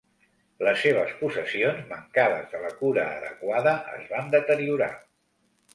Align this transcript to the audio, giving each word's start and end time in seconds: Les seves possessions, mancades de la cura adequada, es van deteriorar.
Les 0.67 0.79
seves 0.85 1.11
possessions, 1.19 1.83
mancades 1.91 2.49
de 2.55 2.63
la 2.65 2.73
cura 2.81 3.07
adequada, 3.21 3.79
es 4.01 4.13
van 4.17 4.35
deteriorar. 4.39 4.95